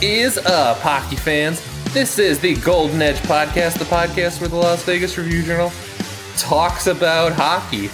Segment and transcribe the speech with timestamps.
[0.00, 1.60] is up, hockey fans?
[1.92, 5.72] This is the Golden Edge Podcast, the podcast where the Las Vegas Review Journal
[6.36, 7.90] talks about hockey.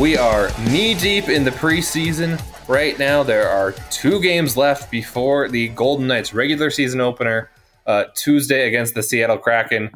[0.00, 2.42] We are knee deep in the preseason.
[2.68, 7.50] Right now, there are two games left before the Golden Knights regular season opener,
[7.86, 9.92] uh, Tuesday against the Seattle Kraken.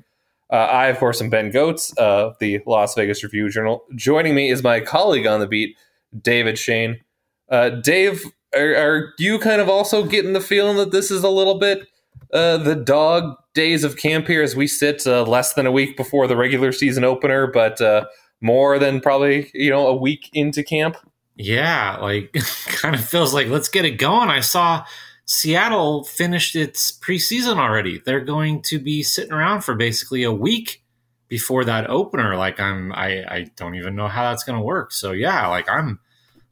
[0.53, 3.83] Uh, I, of course, am Ben Gotz of the Las Vegas Review Journal.
[3.97, 5.77] Joining me is my colleague on the beat,
[6.23, 7.01] David Schoen.
[7.48, 8.23] Uh, Dave,
[8.57, 11.87] are, are, you kind of also getting the feeling that this is a little bit
[12.33, 15.97] uh, the dog days of camp here as we sit uh, less than a week
[15.97, 18.05] before the regular season opener, but uh,
[18.41, 20.97] more than probably you know a week into camp?
[21.37, 22.33] Yeah, like
[22.66, 24.29] kind of feels like let's get it going.
[24.29, 24.84] I saw
[25.25, 28.01] Seattle finished its preseason already.
[28.05, 30.83] They're going to be sitting around for basically a week
[31.28, 32.34] before that opener.
[32.36, 34.91] Like I'm, I, I don't even know how that's going to work.
[34.91, 36.01] So yeah, like I'm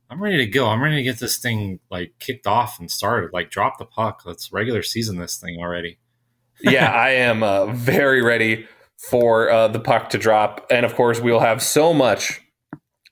[0.08, 0.68] I'm ready to go.
[0.68, 3.30] I'm ready to get this thing like kicked off and started.
[3.32, 4.22] Like drop the puck.
[4.24, 5.98] Let's regular season this thing already.
[6.62, 11.20] yeah, I am uh, very ready for uh, the puck to drop, and of course,
[11.20, 12.40] we'll have so much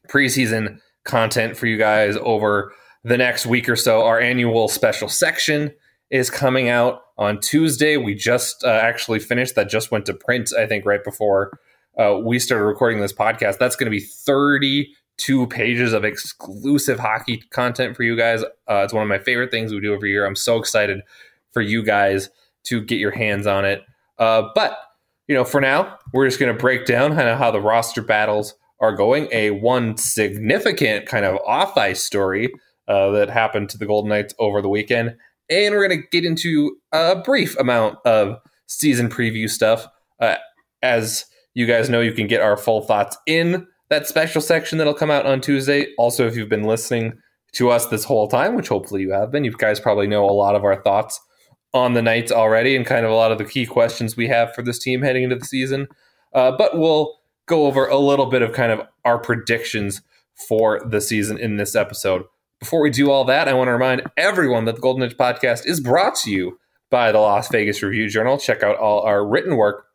[0.09, 2.73] preseason content for you guys over
[3.03, 4.03] the next week or so.
[4.03, 5.75] Our annual special section
[6.11, 7.99] is coming out on Tuesday.
[7.99, 10.53] We just uh, actually finished that; just went to print.
[10.57, 11.59] I think right before
[11.99, 13.59] uh, we started recording this podcast.
[13.59, 18.43] That's going to be thirty two pages of exclusive hockey content for you guys.
[18.43, 20.27] Uh, it's one of my favorite things we do every year.
[20.27, 21.01] I'm so excited
[21.53, 22.31] for you guys
[22.65, 23.83] to get your hands on it.
[24.19, 24.79] Uh, but
[25.29, 28.03] you know, for now, we're just going to break down kind of how the roster
[28.03, 29.29] battles are going.
[29.33, 32.53] A one significant kind of off ice story
[32.89, 35.17] uh, that happened to the Golden Knights over the weekend,
[35.49, 39.87] and we're going to get into a brief amount of season preview stuff.
[40.21, 40.37] Uh,
[40.83, 44.95] as you guys know, you can get our full thoughts in that special section that'll
[44.95, 45.89] come out on Tuesday.
[45.99, 47.15] Also, if you've been listening
[47.53, 50.33] to us this whole time, which hopefully you have been, you guys probably know a
[50.33, 51.21] lot of our thoughts
[51.73, 54.55] on the Knights already and kind of a lot of the key questions we have
[54.55, 55.89] for this team heading into the season.
[56.33, 60.01] Uh, but we'll go over a little bit of kind of our predictions
[60.49, 62.25] for the season in this episode.
[62.61, 65.67] Before we do all that, I want to remind everyone that the Golden Edge podcast
[65.67, 66.59] is brought to you
[66.91, 68.39] by the Las Vegas Review Journal.
[68.39, 69.87] Check out all our written work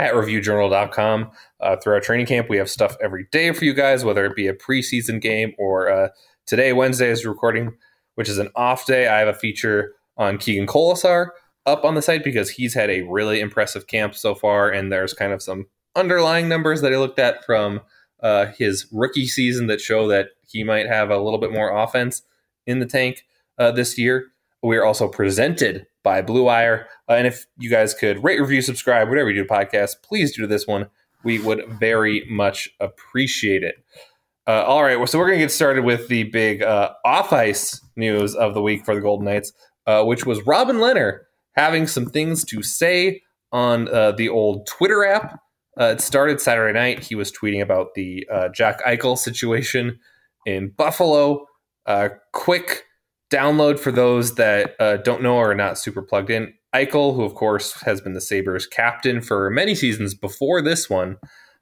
[0.00, 1.30] at reviewjournal.com.
[1.60, 4.34] Uh, through our training camp, we have stuff every day for you guys, whether it
[4.34, 6.08] be a preseason game or uh,
[6.46, 7.76] today, Wednesday, is recording,
[8.14, 9.08] which is an off day.
[9.08, 11.28] I have a feature on Keegan Kolesar
[11.66, 15.12] up on the site because he's had a really impressive camp so far, and there's
[15.12, 17.82] kind of some underlying numbers that I looked at from
[18.22, 22.22] uh, his rookie season that show that he might have a little bit more offense
[22.66, 23.26] in the tank
[23.58, 24.28] uh, this year.
[24.62, 26.86] We are also presented by Blue Wire.
[27.08, 30.34] Uh, and if you guys could rate, review, subscribe, whatever you do to podcast, please
[30.34, 30.86] do this one.
[31.24, 33.76] We would very much appreciate it.
[34.46, 37.80] Uh, all right, so we're going to get started with the big uh, off ice
[37.94, 39.52] news of the week for the Golden Knights,
[39.86, 41.20] uh, which was Robin Lehner
[41.52, 43.22] having some things to say
[43.52, 45.40] on uh, the old Twitter app.
[45.78, 47.04] Uh, it started Saturday night.
[47.04, 50.00] He was tweeting about the Jack Eichel situation
[50.46, 51.46] in Buffalo.
[52.32, 52.84] quick
[53.30, 56.52] download for those that uh, don't know or are not super plugged in.
[56.74, 61.16] Eichel, who of course has been the Sabres captain for many seasons before this one,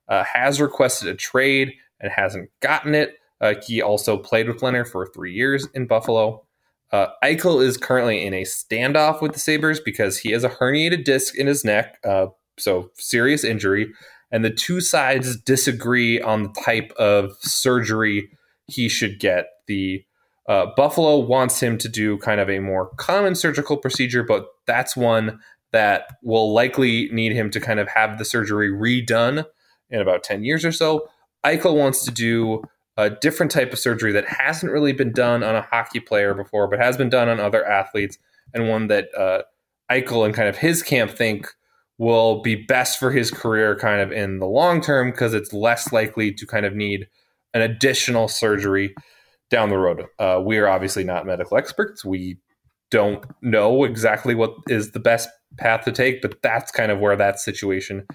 [0.08, 3.16] uh, has requested a trade and hasn't gotten it.
[3.40, 6.44] Uh, he also played with Lehner for three years in Buffalo.
[6.90, 11.04] Uh, Eichel is currently in a standoff with the Sabres because he has a herniated
[11.04, 12.26] disc in his neck, uh,
[12.58, 13.92] so serious injury,
[14.30, 18.30] and the two sides disagree on the type of surgery
[18.66, 19.46] he should get.
[19.66, 20.04] The
[20.48, 24.96] uh, Buffalo wants him to do kind of a more common surgical procedure, but that's
[24.96, 25.38] one
[25.72, 29.44] that will likely need him to kind of have the surgery redone
[29.90, 31.08] in about 10 years or so.
[31.44, 32.62] Eichel wants to do
[32.96, 36.66] a different type of surgery that hasn't really been done on a hockey player before,
[36.66, 38.18] but has been done on other athletes,
[38.54, 39.42] and one that uh,
[39.90, 41.46] Eichel and kind of his camp think
[41.98, 45.92] will be best for his career kind of in the long term because it's less
[45.92, 47.06] likely to kind of need
[47.52, 48.94] an additional surgery
[49.50, 50.04] down the road.
[50.18, 52.04] Uh, we are obviously not medical experts.
[52.04, 52.38] We
[52.90, 57.16] don't know exactly what is the best path to take, but that's kind of where
[57.16, 58.06] that situation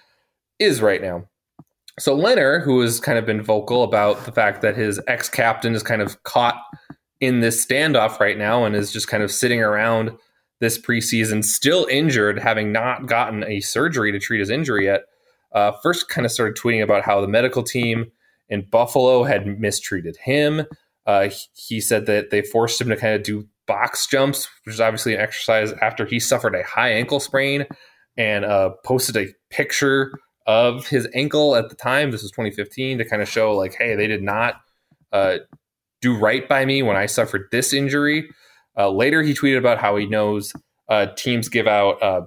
[0.60, 1.28] is right now.
[2.00, 5.84] So Lehner, who has kind of been vocal about the fact that his ex-captain is
[5.84, 6.60] kind of caught
[7.20, 10.12] in this standoff right now and is just kind of sitting around
[10.60, 15.04] this preseason, still injured, having not gotten a surgery to treat his injury yet.
[15.52, 18.12] Uh, first, kind of started tweeting about how the medical team
[18.50, 20.66] in Buffalo had mistreated him,
[21.06, 24.82] uh, he said that they forced him to kind of do box jumps, which is
[24.82, 27.66] obviously an exercise after he suffered a high ankle sprain,
[28.18, 32.12] and uh, posted a picture of his ankle at the time.
[32.12, 34.56] This was 2015 to kind of show, like, hey, they did not
[35.12, 35.38] uh,
[36.02, 38.30] do right by me when I suffered this injury.
[38.78, 40.52] Uh, later, he tweeted about how he knows
[40.90, 42.22] uh, teams give out uh,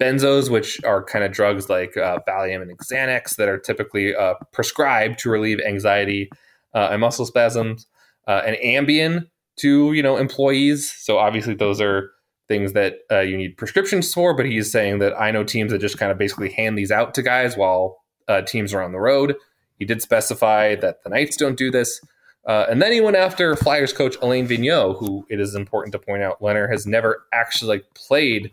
[0.00, 4.14] benzos, which are kind of drugs like uh, Valium and Xanax that are typically
[4.52, 6.30] prescribed to relieve anxiety
[6.72, 7.86] and muscle spasms,
[8.26, 9.26] uh, and Ambien
[9.56, 10.92] to you know employees.
[10.98, 12.10] So obviously those are
[12.48, 14.34] things that uh, you need prescriptions for.
[14.34, 17.14] But he's saying that I know teams that just kind of basically hand these out
[17.14, 19.34] to guys while uh, teams are on the road.
[19.78, 22.00] He did specify that the Knights don't do this.
[22.44, 25.98] Uh, and then he went after Flyers coach Alain Vigneault, who it is important to
[25.98, 28.50] point out Lehner has never actually like played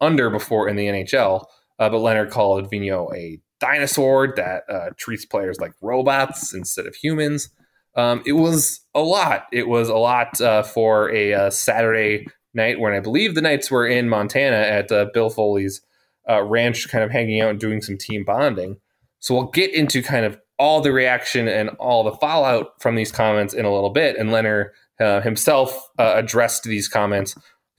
[0.00, 1.46] under before in the NHL.
[1.78, 6.94] Uh, but Lehner called Vigneault a dinosaur that uh, treats players like robots instead of
[6.94, 7.48] humans.
[7.94, 9.46] Um, it was a lot.
[9.52, 13.70] It was a lot uh, for a uh, Saturday night when I believe the Knights
[13.70, 15.80] were in Montana at uh, Bill Foley's
[16.28, 18.76] uh, ranch, kind of hanging out and doing some team bonding.
[19.20, 23.12] So we'll get into kind of all the reaction and all the fallout from these
[23.12, 24.16] comments in a little bit.
[24.16, 27.34] And Lehner uh, himself uh, addressed these comments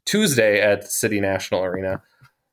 [0.05, 2.01] Tuesday at City National Arena.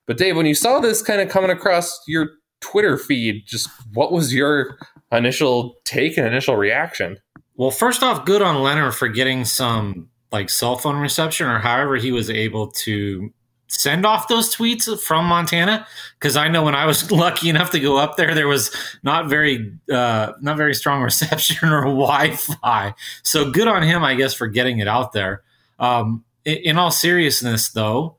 [0.06, 2.30] But Dave, when you saw this kind of coming across your
[2.60, 4.78] Twitter feed, just what was your
[5.12, 7.18] initial take and initial reaction?
[7.60, 11.96] Well, first off, good on Lehner for getting some like cell phone reception or however
[11.96, 13.34] he was able to
[13.66, 15.86] send off those tweets from Montana
[16.18, 19.28] because I know when I was lucky enough to go up there, there was not
[19.28, 22.94] very uh, not very strong reception or Wi-Fi.
[23.22, 25.42] So good on him, I guess, for getting it out there.
[25.78, 28.16] Um, in, in, all seriousness, though,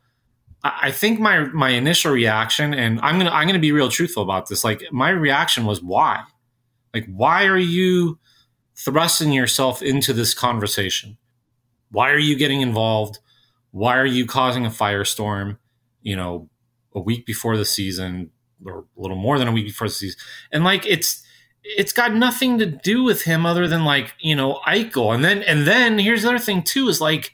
[0.63, 4.21] I, I think my my initial reaction, and I'm gonna I'm gonna be real truthful
[4.21, 4.63] about this.
[4.63, 6.25] Like my reaction was why,
[6.94, 8.19] like why are you
[8.83, 11.18] thrusting yourself into this conversation?
[11.92, 13.19] Why are you getting involved?
[13.72, 15.57] Why are you causing a firestorm?
[16.01, 16.50] You know,
[16.94, 18.31] a week before the season,
[18.66, 20.19] or a little more than a week before the season,
[20.51, 21.24] and like it's
[21.63, 25.13] it's got nothing to do with him other than like you know Eichel.
[25.13, 27.33] And then and then here's the other thing too is like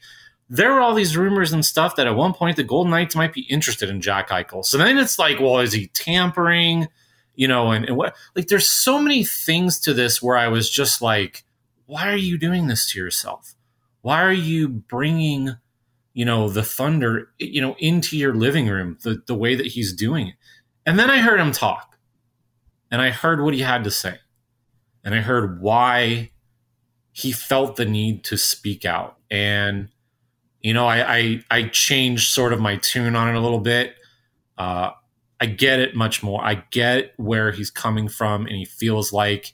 [0.49, 3.33] there are all these rumors and stuff that at one point the Golden Knights might
[3.33, 4.65] be interested in Jack Eichel.
[4.65, 6.87] So then it's like, well, is he tampering?
[7.37, 10.69] You know, and, and what like there's so many things to this where I was
[10.69, 11.45] just like,
[11.85, 13.53] why are you doing this to yourself?
[14.01, 15.51] Why are you bringing,
[16.13, 19.93] you know, the thunder, you know, into your living room the, the way that he's
[19.93, 20.33] doing it?
[20.85, 21.97] And then I heard him talk
[22.89, 24.15] and I heard what he had to say.
[25.03, 26.31] And I heard why
[27.11, 29.17] he felt the need to speak out.
[29.29, 29.89] And,
[30.61, 33.95] you know, I, I, I changed sort of my tune on it a little bit.
[34.57, 34.91] Uh,
[35.39, 36.43] I get it much more.
[36.43, 39.53] I get where he's coming from, and he feels like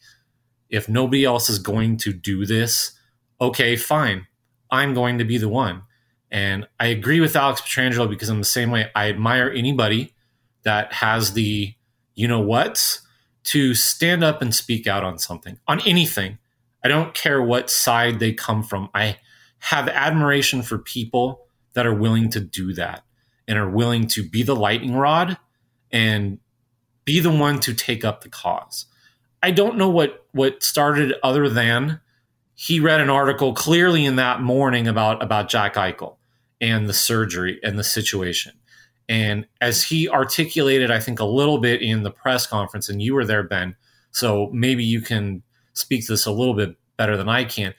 [0.70, 2.94] if nobody else is going to do this,
[3.40, 4.28] okay, fine.
[4.72, 5.84] I'm going to be the one.
[6.32, 10.16] And I agree with Alex Pietrangelo because in the same way, I admire anybody
[10.64, 11.76] that has the
[12.16, 13.00] you know what
[13.44, 16.38] to stand up and speak out on something, on anything.
[16.84, 18.90] I don't care what side they come from.
[18.94, 19.18] I
[19.60, 23.04] have admiration for people that are willing to do that
[23.48, 25.38] and are willing to be the lightning rod
[25.94, 26.40] and
[27.06, 28.88] be the one to take up the cause.
[29.42, 32.02] I don't know what what started other than
[32.56, 36.18] he read an article clearly in that morning about about Jack Eichel
[36.60, 38.54] and the surgery and the situation.
[39.10, 43.14] And as he articulated, I think a little bit in the press conference, and you
[43.14, 43.76] were there, Ben,
[44.12, 47.74] so maybe you can speak to this a little bit better than I can.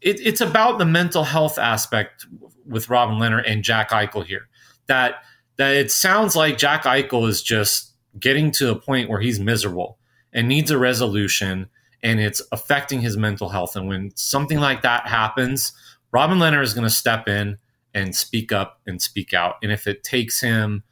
[0.00, 2.26] It, it's about the mental health aspect
[2.64, 4.48] with Robin Lehner and Jack Eichel here.
[4.86, 5.16] That
[5.56, 9.98] that it sounds like Jack Eichel is just getting to a point where he's miserable
[10.32, 11.68] and needs a resolution
[12.02, 13.74] and it's affecting his mental health.
[13.74, 15.72] And when something like that happens,
[16.12, 17.58] Robin Lehner is going to step in
[17.94, 19.56] and speak up and speak out.
[19.62, 20.82] And if it takes him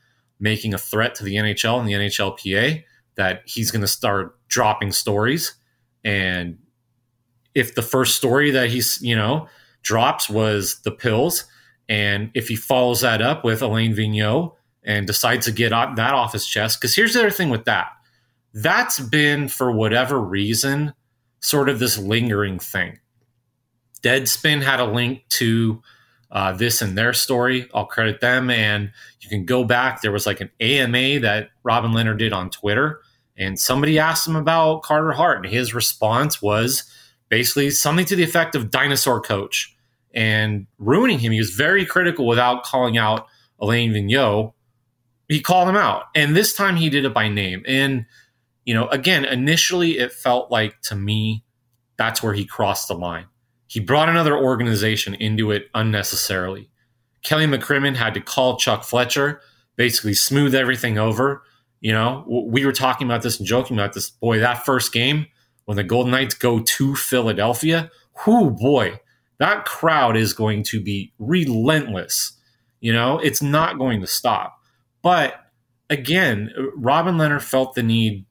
[0.41, 2.85] making a threat to the NHL and the NHLPA,
[3.17, 5.55] that he's going to start dropping stories.
[6.03, 6.59] And
[7.55, 9.49] if the first story that he's, you know,
[9.83, 11.45] drops was the pills,
[11.89, 16.33] and if he follows that up with Alain Vigneault and decides to get that off
[16.33, 17.89] his chest, because here's the other thing with that
[18.55, 20.95] that's been for whatever reason
[21.41, 22.99] sort of this lingering thing.
[24.03, 25.83] Deadspin had a link to
[26.31, 27.69] uh, this in their story.
[27.75, 30.01] I'll credit them, and you can go back.
[30.01, 33.01] There was like an AMA that Robin Lehner did on Twitter,
[33.37, 36.85] and somebody asked him about Carter Hart, and his response was
[37.29, 39.74] basically something to the effect of "dinosaur coach"
[40.15, 41.33] and ruining him.
[41.33, 43.27] He was very critical without calling out
[43.61, 44.53] Alain Vigneault.
[45.29, 47.63] He called him out, and this time he did it by name.
[47.67, 48.07] And
[48.65, 51.45] you know, again, initially it felt like to me
[51.97, 53.27] that's where he crossed the line.
[53.67, 56.71] He brought another organization into it unnecessarily.
[57.23, 59.41] Kelly McCrimmon had to call Chuck Fletcher,
[59.77, 61.43] basically smooth everything over.
[61.81, 64.11] You know, we were talking about this and joking about this.
[64.11, 65.27] Boy, that first game
[65.65, 67.91] when the Golden Knights go to Philadelphia,
[68.27, 69.01] whoo boy,
[69.39, 72.33] that crowd is going to be relentless
[72.85, 74.59] You know, it's not going to stop.
[75.01, 75.41] But
[75.89, 78.27] again, Robin Lehner felt the need,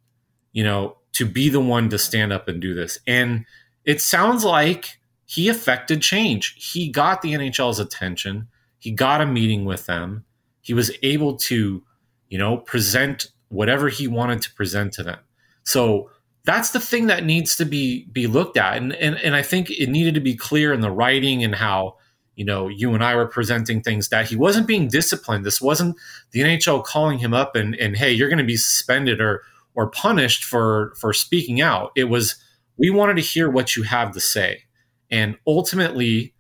[0.52, 3.00] you know, to be the one to stand up and do this.
[3.08, 3.46] And
[3.84, 6.54] it sounds like he affected change.
[6.56, 8.48] He got the NHL's attention.
[8.78, 10.24] He got a meeting with them.
[10.62, 11.84] He was able to,
[12.30, 15.20] you know, present whatever he wanted to present to them.
[15.64, 16.12] So
[16.46, 18.78] that's the thing that needs to be be looked at.
[18.78, 21.98] And and, and I think it needed to be clear in the writing and how
[22.36, 25.46] you know, you and I were presenting things that he wasn't being disciplined.
[25.46, 25.96] This wasn't
[26.32, 29.44] the NHL calling him up and, and hey, you're going to be suspended or
[29.76, 31.92] or punished for for speaking out.
[31.96, 32.36] It was
[32.78, 34.64] we wanted to hear what you have to say,
[35.12, 36.34] and ultimately,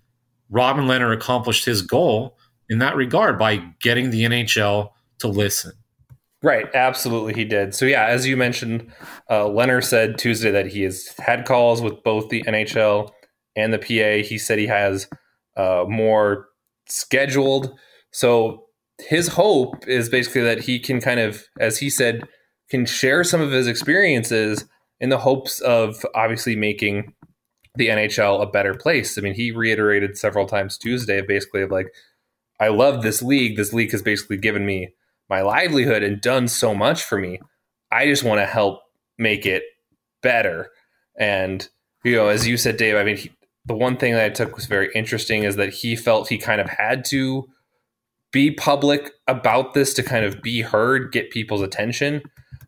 [0.50, 2.38] Robin Lehner accomplished his goal
[2.70, 5.74] in that regard by getting the NHL to listen.
[6.44, 7.74] Right, absolutely, he did.
[7.74, 8.92] So yeah, as you mentioned,
[9.30, 13.12] uh, Lehner said Tuesday that he has had calls with both the NHL
[13.56, 14.28] and the PA.
[14.28, 15.08] He said he has
[15.56, 16.50] uh, more
[16.86, 17.74] scheduled.
[18.12, 18.66] So
[19.00, 22.28] his hope is basically that he can kind of, as he said,
[22.70, 24.66] can share some of his experiences
[25.00, 27.14] in the hopes of obviously making
[27.76, 29.18] the NHL a better place.
[29.18, 31.88] I mean, he reiterated several times Tuesday, basically of like,
[32.60, 33.56] I love this league.
[33.56, 34.94] This league has basically given me
[35.34, 37.40] my livelihood and done so much for me.
[37.92, 38.82] I just want to help
[39.18, 39.64] make it
[40.22, 40.70] better.
[41.18, 41.68] And
[42.04, 43.32] you know, as you said, Dave, I mean, he,
[43.66, 46.62] the one thing that I took was very interesting is that he felt he kind
[46.62, 47.48] of had to
[48.32, 52.22] be public about this to kind of be heard, get people's attention.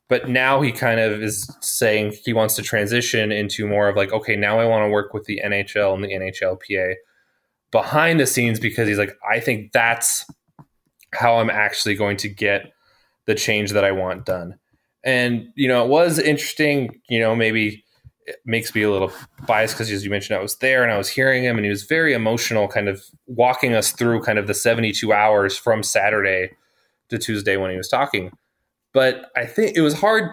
[0.10, 4.12] But now he kind of is saying he wants to transition into more of like,
[4.12, 6.96] okay, now I want to work with the NHL and the NHLPA
[7.72, 10.26] behind the scenes because he's like, I think that's
[11.16, 12.72] how I'm actually going to get
[13.26, 14.58] the change that I want done.
[15.04, 17.84] And, you know, it was interesting, you know, maybe
[18.26, 19.12] it makes me a little
[19.46, 21.70] biased because, as you mentioned, I was there and I was hearing him, and he
[21.70, 26.52] was very emotional, kind of walking us through kind of the 72 hours from Saturday
[27.10, 28.32] to Tuesday when he was talking.
[28.94, 30.32] But I think it was hard,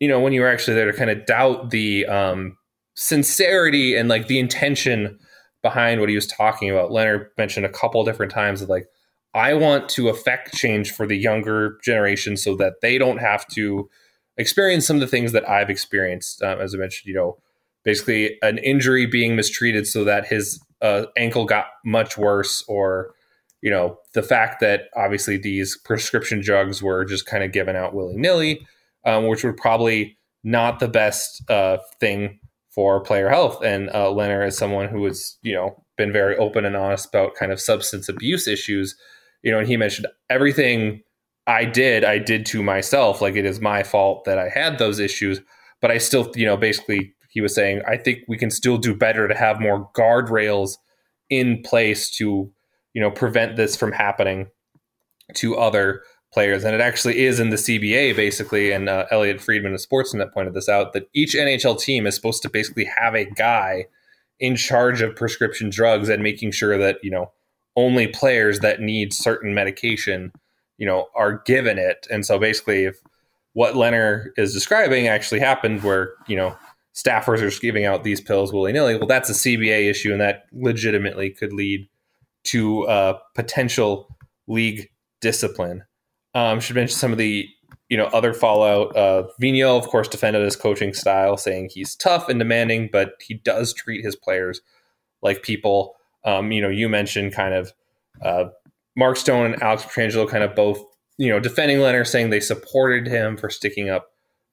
[0.00, 2.56] you know, when you were actually there to kind of doubt the um,
[2.94, 5.18] sincerity and like the intention
[5.62, 6.90] behind what he was talking about.
[6.90, 8.86] Lehner mentioned a couple different times of like,
[9.34, 13.90] I want to affect change for the younger generation so that they don't have to
[14.36, 16.42] experience some of the things that I've experienced.
[16.42, 17.38] Um, as I mentioned, you know,
[17.84, 23.14] basically an injury being mistreated so that his uh, ankle got much worse, or
[23.60, 27.94] you know, the fact that obviously these prescription drugs were just kind of given out
[27.94, 28.66] willy nilly,
[29.04, 32.38] um, which were probably not the best uh, thing
[32.70, 33.62] for player health.
[33.64, 37.34] And uh, Lehner is someone who has, you know, been very open and honest about
[37.36, 38.96] kind of substance abuse issues.
[39.44, 41.02] You know, and he mentioned everything
[41.46, 43.20] I did, I did to myself.
[43.20, 45.40] Like it is my fault that I had those issues,
[45.80, 48.96] but I still, you know, basically he was saying, I think we can still do
[48.96, 50.78] better to have more guardrails
[51.28, 52.50] in place to,
[52.94, 54.46] you know, prevent this from happening
[55.34, 56.64] to other players.
[56.64, 58.72] And it actually is in the CBA, basically.
[58.72, 62.42] And uh, Elliotte Friedman of Sportsnet pointed this out that each NHL team is supposed
[62.42, 63.86] to basically have a guy
[64.40, 67.32] in charge of prescription drugs and making sure that, you know,
[67.76, 70.32] only players that need certain medication
[70.78, 72.06] you know, are given it.
[72.10, 72.96] And so basically, if
[73.52, 76.56] what Lehner is describing actually happened, where you know
[76.94, 80.46] staffers are giving out these pills willy nilly, well, that's a CBA issue, and that
[80.52, 81.88] legitimately could lead
[82.44, 84.16] to uh, potential
[84.46, 84.90] league
[85.20, 85.84] discipline.
[86.34, 87.48] Um, should mention some of the
[87.88, 88.96] you know other fallout.
[88.96, 93.34] Uh, Vigneault, of course, defended his coaching style, saying he's tough and demanding, but he
[93.34, 94.60] does treat his players
[95.22, 95.94] like people.
[96.24, 97.72] Um, you know, you mentioned kind of
[98.22, 98.44] uh,
[98.96, 100.82] Mark Stone and Alex Pietrangelo kind of both,
[101.18, 104.08] you know, defending Lehner, saying they supported him for sticking up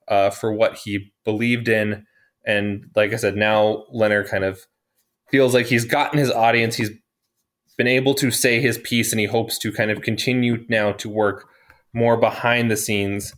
[0.07, 2.05] uh, for what he believed in.
[2.45, 4.65] And like I said, now Lehner kind of
[5.29, 6.75] feels like he's gotten his audience.
[6.75, 6.91] He's
[7.77, 11.09] been able to say his piece, and he hopes to kind of continue now to
[11.09, 11.47] work
[11.93, 13.33] more behind the scenes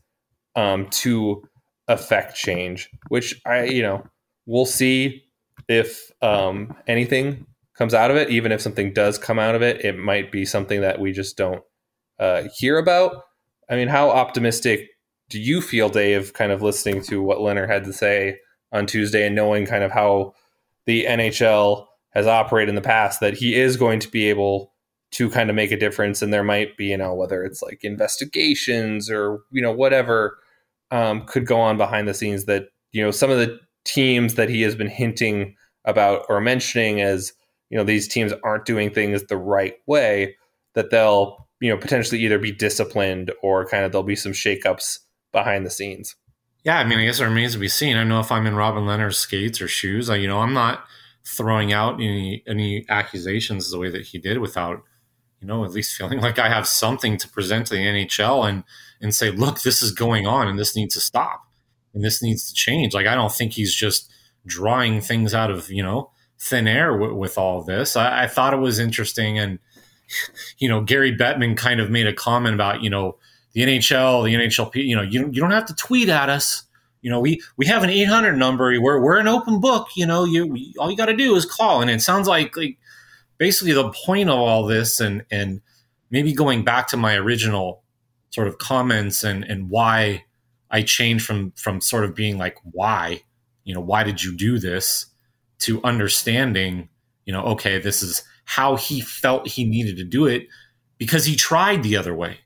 [0.55, 1.43] um, to
[1.87, 2.89] affect change.
[3.09, 4.05] Which I, you know,
[4.45, 5.23] we'll see
[5.67, 7.45] if um, anything
[7.77, 10.45] comes out of it, even if something does come out of it, it might be
[10.45, 11.63] something that we just don't
[12.19, 13.23] uh, hear about.
[13.69, 14.89] I mean, how optimistic
[15.29, 18.37] do you feel, Dave, kind of listening to what Lehner had to say
[18.71, 20.33] on Tuesday and knowing kind of how
[20.85, 24.73] the NHL has operated in the past, that he is going to be able
[25.11, 27.83] to kind of make a difference and there might be, you know, whether it's like
[27.83, 30.37] investigations or, you know, whatever
[30.91, 34.49] um, could go on behind the scenes that, you know, some of the teams that
[34.49, 37.33] he has been hinting about or mentioning as
[37.73, 40.35] you know these teams aren't doing things the right way
[40.75, 44.99] that they'll you know potentially either be disciplined or kind of there'll be some shakeups
[45.31, 46.15] behind the scenes
[46.63, 48.55] yeah i mean i guess it remains to be seen i know if i'm in
[48.55, 50.85] robin Lehner's skates or shoes I, you know i'm not
[51.25, 54.83] throwing out any any accusations the way that he did without
[55.43, 58.63] you know, at least feeling like I have something to present to the NHL and
[59.01, 61.41] and say, look, this is going on and this needs to stop
[61.93, 62.93] and this needs to change.
[62.93, 64.09] Like I don't think he's just
[64.45, 66.11] drawing things out of you know
[66.43, 67.95] thin air w- with all this.
[67.95, 69.59] I, I thought it was interesting, and
[70.57, 73.17] you know, Gary Bettman kind of made a comment about you know
[73.53, 74.75] the NHL, the NHLP.
[74.85, 76.63] You know, you you don't have to tweet at us.
[77.01, 78.79] You know, we we have an 800 number.
[78.79, 79.87] We're we're an open book.
[79.95, 82.55] You know, you we, all you got to do is call, and it sounds like
[82.55, 82.77] like
[83.37, 85.61] basically the point of all this, and and
[86.09, 87.81] maybe going back to my original
[88.29, 90.23] sort of comments and and why
[90.71, 93.21] I changed from from sort of being like why,
[93.63, 95.05] you know, why did you do this,
[95.59, 96.89] to understanding,
[97.25, 100.47] you know, okay, this is how he felt he needed to do it
[100.97, 102.37] because he tried the other way.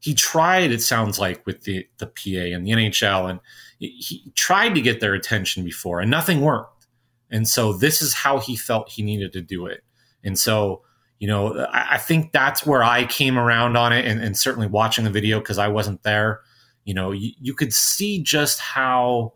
[0.00, 3.40] He tried, it sounds like, with the, the PA and the NHL, and
[3.78, 6.86] he tried to get their attention before, and nothing worked.
[7.30, 9.82] And so this is how he felt he needed to do it.
[10.22, 10.82] And so,
[11.18, 14.68] you know, I, I think that's where I came around on it, and, and certainly
[14.68, 16.40] watching the video because I wasn't there.
[16.84, 19.32] You know, you, you could see just how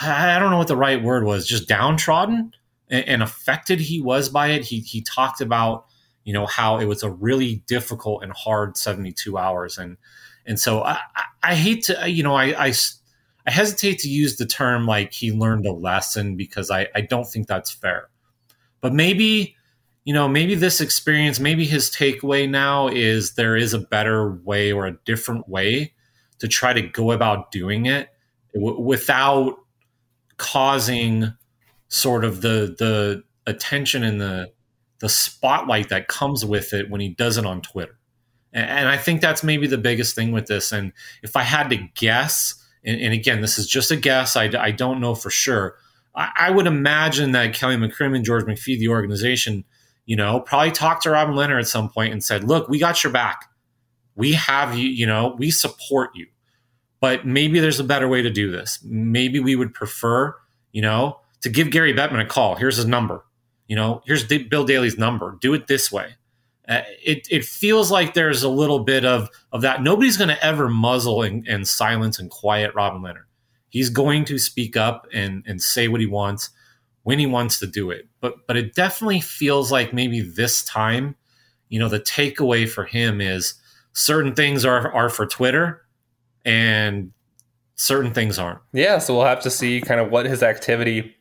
[0.00, 2.52] I don't know what the right word was, just downtrodden
[2.88, 4.64] and, and affected he was by it.
[4.64, 5.86] He he talked about
[6.24, 9.96] you know how it was a really difficult and hard 72 hours and
[10.44, 10.98] and so I,
[11.42, 12.72] I, hate to you know I, I
[13.46, 17.26] I hesitate to use the term like he learned a lesson because I, I don't
[17.26, 18.08] think that's fair.
[18.80, 19.54] But maybe,
[20.04, 24.72] you know, maybe this experience, maybe his takeaway now is there is a better way
[24.72, 25.94] or a different way
[26.40, 28.08] to try to go about doing it
[28.54, 29.54] without
[30.36, 31.32] causing
[31.88, 34.52] sort of the the attention and the
[35.00, 37.98] the spotlight that comes with it when he does it on Twitter.
[38.52, 40.72] And, and I think that's maybe the biggest thing with this.
[40.72, 44.50] And if I had to guess, and, and again, this is just a guess, I,
[44.58, 45.76] I don't know for sure.
[46.14, 49.64] I, I, would imagine that Kelly McCrimmon, George McPhee, the organization,
[50.06, 53.04] you know, probably talked to Robin Lehner at some point and said, look, we got
[53.04, 53.50] your back.
[54.14, 56.26] We have you, you know, we support you.
[57.00, 58.78] But maybe there's a better way to do this.
[58.84, 60.34] Maybe we would prefer,
[60.72, 62.56] you know, to give Gary Bettman a call.
[62.56, 63.24] Here's his number.
[63.68, 65.36] You know, here's Bill Daly's number.
[65.40, 66.14] Do it this way.
[66.68, 69.82] Uh, it, it feels like there's a little bit of, of that.
[69.82, 73.24] Nobody's going to ever muzzle and, and silence and quiet Robin Lehner.
[73.68, 76.50] He's going to speak up and, and say what he wants
[77.06, 78.08] when he wants to do it.
[78.20, 81.14] But but it definitely feels like maybe this time,
[81.68, 83.54] you know, the takeaway for him is
[83.92, 85.85] certain things are are for Twitter
[86.46, 87.10] and
[87.74, 88.60] certain things aren't.
[88.72, 91.14] Yeah, so we'll have to see kind of what his activity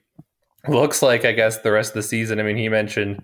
[0.70, 2.40] looks like, I guess, the rest of the season.
[2.40, 3.22] I mean, he mentioned,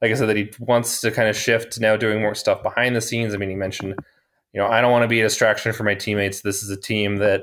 [0.00, 2.96] like I said, that he wants to kind of shift now doing more stuff behind
[2.96, 3.34] the scenes.
[3.34, 3.94] I mean, he mentioned,
[4.52, 6.40] you know, I don't want to be a distraction for my teammates.
[6.40, 7.42] This is a team that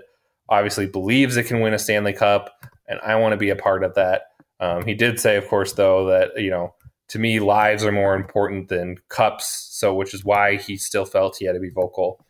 [0.50, 3.84] obviously believes it can win a Stanley Cup, and I want to be a part
[3.84, 4.24] of that.
[4.60, 6.74] Um, he did say, of course, though, that, you know,
[7.10, 9.68] to me, lives are more important than cups.
[9.72, 12.26] So, which is why he still felt he had to be vocal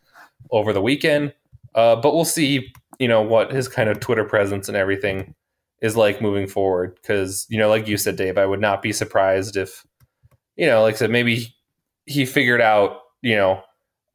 [0.50, 1.34] over the weekend.
[1.74, 5.34] Uh, but we'll see, you know, what his kind of Twitter presence and everything
[5.82, 6.96] is like moving forward.
[7.00, 9.86] Because, you know, like you said, Dave, I would not be surprised if,
[10.56, 11.54] you know, like I said, maybe
[12.06, 13.62] he figured out, you know,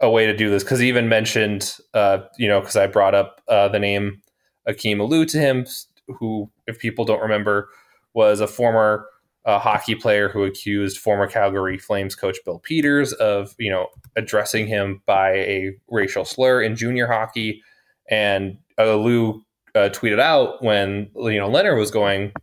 [0.01, 0.63] a way to do this.
[0.63, 4.21] Because he even mentioned, uh, you know, because I brought up uh, the name
[4.65, 5.65] Akim Aliu to him,
[6.07, 7.69] who, if people don't remember,
[8.13, 9.07] was a former
[9.45, 14.65] a hockey player who accused former Calgary Flames coach Bill Peters of, you know, addressing
[14.65, 17.61] him by a racial slur in junior hockey.
[18.09, 19.43] And uh, Lou
[19.75, 22.33] uh, tweeted out when, you know, Lehner was going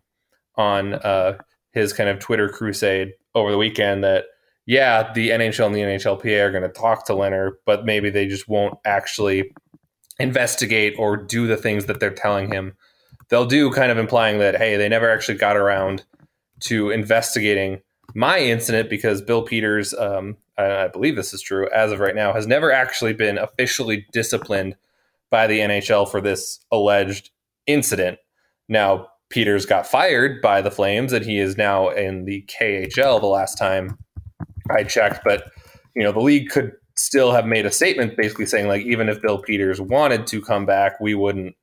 [0.57, 1.39] on uh,
[1.73, 4.27] his kind of Twitter crusade over the weekend that,
[4.67, 8.29] yeah, the NHL and the NHLPA are going to talk to Lehner, but maybe they
[8.29, 9.53] just won't actually
[10.21, 12.77] investigate or do the things that they're telling him.
[13.29, 16.05] They'll do kind of implying that, hey, they never actually got around–
[16.63, 17.81] to investigating
[18.15, 22.15] my incident because Bill Peters, um, I, I believe this is true as of right
[22.15, 24.77] now, has never actually been officially disciplined
[25.31, 27.31] by the NHL for this alleged
[27.67, 28.19] incident.
[28.69, 33.19] Now, Peters got fired by the Flames, and he is now in the KHL.
[33.19, 33.97] The last time
[34.71, 35.45] I checked, but
[35.97, 39.23] you know the league could still have made a statement, basically saying like even if
[39.23, 41.57] Bill Peters wanted to come back, we wouldn't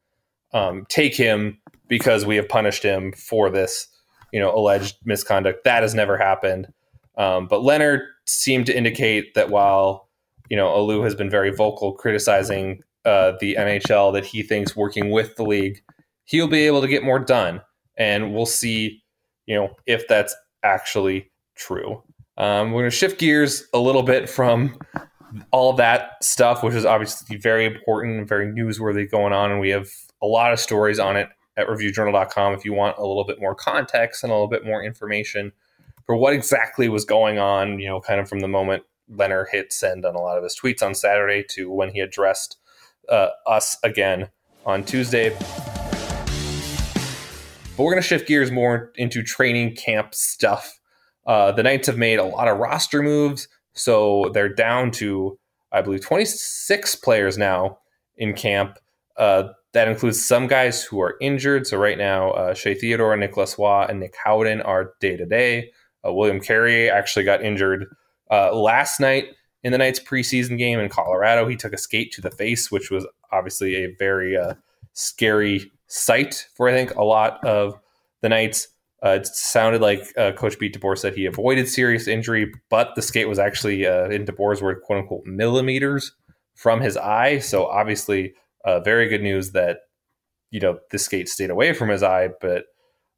[0.51, 3.87] um, take him because we have punished him for this
[4.31, 5.63] you know alleged misconduct.
[5.63, 6.71] That has never happened.
[7.17, 10.09] Um, but Lehner seemed to indicate that while
[10.49, 15.11] you know Aliu has been very vocal criticizing uh, the NHL, that he thinks working
[15.11, 15.81] with the league,
[16.25, 17.61] he'll be able to get more done,
[17.97, 19.03] and we'll see,
[19.45, 22.03] you know, if that's actually true.
[22.37, 24.77] Um, we're going to shift gears a little bit from
[25.51, 29.89] all that stuff, which is obviously very important very newsworthy going on, and we have
[30.21, 33.53] a lot of stories on it at reviewjournal.com if you want a little bit more
[33.53, 35.51] context and a little bit more information
[36.05, 39.73] for what exactly was going on, you know, kind of from the moment Lehner hit
[39.73, 42.57] send on a lot of his tweets on Saturday to when he addressed
[43.09, 44.29] uh, us again
[44.65, 45.29] on Tuesday.
[47.75, 50.79] But we're going to shift gears more into training camp stuff.
[51.25, 55.37] Uh, the Knights have made a lot of roster moves, so they're down to,
[55.71, 57.79] I believe, 26 players now
[58.17, 58.77] in camp.
[59.19, 61.67] Uh, that includes some guys who are injured.
[61.67, 65.71] So right now, uh, Shea Theodore, Nicolas Hague, and Nick Howden are day to day.
[66.03, 67.85] William Carrier actually got injured
[68.31, 69.25] uh, last night
[69.63, 71.47] in the Knights preseason game in Colorado.
[71.47, 74.53] He took a skate to the face, which was obviously a very uh,
[74.93, 77.79] scary sight for I think a lot of
[78.21, 78.67] the Knights.
[79.01, 83.01] Uh, it sounded like uh, Coach Pete DeBoer said he avoided serious injury, but the
[83.01, 86.13] skate was actually, uh, in DeBoer's word, quote unquote, millimeters
[86.53, 87.39] from his eye.
[87.39, 88.33] So obviously,
[88.65, 89.79] uh, very good news that
[90.51, 92.65] you know this skate stayed away from his eye, but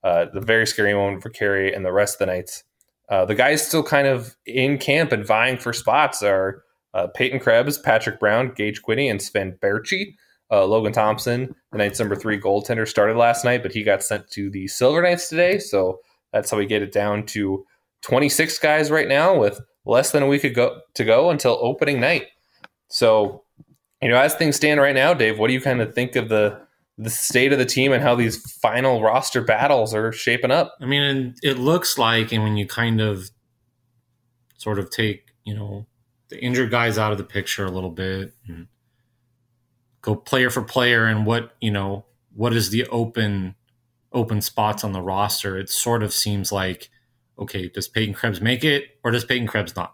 [0.03, 2.63] uh, the very scary moment for Carrier and the rest of the Knights.
[3.09, 7.39] Uh, the guys still kind of in camp and vying for spots are uh, Peyton
[7.39, 10.15] Krebs, Patrick Brown, Gage Quinney, and Sven Baertschi.
[10.49, 14.29] Uh, Logan Thompson, the Knights' number three goaltender, started last night, but he got sent
[14.31, 15.59] to the Silver Knights today.
[15.59, 15.99] So
[16.33, 17.65] that's how we get it down to
[18.01, 22.27] 26 guys right now with less than a week ago to go until opening night.
[22.89, 23.43] So,
[24.01, 26.29] you know, as things stand right now, Dave, what do you kind of think of
[26.29, 26.59] the
[26.97, 30.75] the state of the team and how these final roster battles are shaping up?
[30.81, 33.31] I mean, it looks like, and when you kind of
[34.57, 35.87] sort of take, you know,
[36.29, 38.67] the injured guys out of the picture a little bit and
[40.01, 43.55] go player for player and what, you know, what is the open
[44.13, 46.89] open spots on the roster, it sort of seems like,
[47.39, 49.93] okay, does Peyton Krebs make it or does Peyton Krebs not?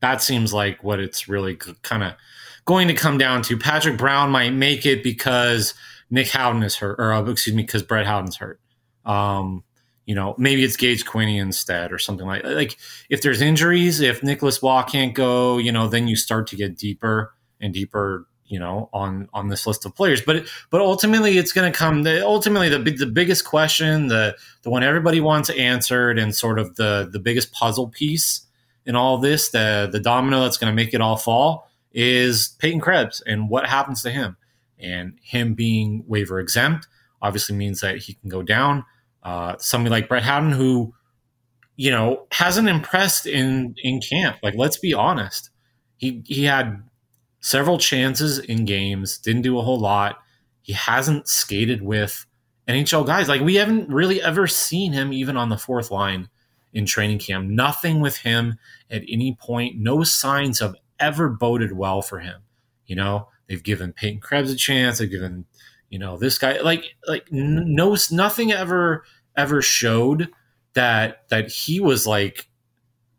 [0.00, 2.14] That seems like what it's really kind of
[2.64, 3.56] going to come down to.
[3.56, 5.74] Patrick Brown might make it because
[6.10, 8.60] Nick Howden is hurt, or uh, excuse me, because Brett Howden's hurt.
[9.04, 9.64] Um,
[10.06, 12.76] you know, maybe it's Gage Quinney instead or something like like
[13.08, 16.76] if there's injuries, if Nicolas Hague can't go, you know, then you start to get
[16.76, 20.20] deeper and deeper, you know, on on this list of players.
[20.20, 22.02] But but ultimately, it's going to come.
[22.02, 26.74] The, ultimately, the the biggest question, the the one everybody wants answered, and sort of
[26.74, 28.46] the the biggest puzzle piece
[28.84, 32.80] in all this, the the domino that's going to make it all fall is Peyton
[32.80, 34.36] Krebs and what happens to him.
[34.78, 36.86] And him being waiver exempt
[37.20, 38.84] obviously means that he can go down.
[39.22, 40.94] Uh, somebody like Brett Howden, who,
[41.76, 44.38] you know, hasn't impressed in in camp.
[44.42, 45.50] Like, let's be honest,
[45.96, 46.82] he he had
[47.40, 50.18] several chances in games, didn't do a whole lot.
[50.62, 52.24] He hasn't skated with
[52.68, 53.28] NHL guys.
[53.28, 56.28] Like, we haven't really ever seen him even on the fourth line
[56.72, 57.48] in training camp.
[57.48, 58.58] Nothing with him
[58.90, 59.76] at any point.
[59.78, 62.42] No signs of ever boded well for him.
[62.86, 64.98] You know, they've given Peyton Krebs a chance.
[64.98, 65.46] They've given,
[65.88, 69.04] you know, this guy like like no nothing ever
[69.36, 70.30] ever showed
[70.74, 72.48] that that he was like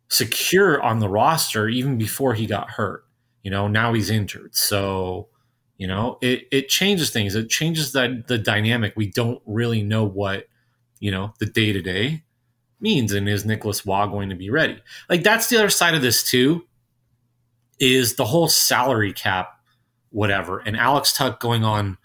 [0.09, 3.05] secure on the roster even before he got hurt.
[3.43, 4.55] You know, now he's injured.
[4.55, 5.29] So,
[5.77, 7.33] you know, it, it changes things.
[7.33, 8.93] It changes the the dynamic.
[8.95, 10.47] We don't really know what,
[10.99, 12.23] you know, the day to day
[12.79, 13.13] means.
[13.13, 14.81] And is Nicolas Hague going to be ready?
[15.09, 16.65] Like that's the other side of this too
[17.81, 19.59] is the whole salary cap,
[20.11, 21.97] whatever, and Alex Tuch going on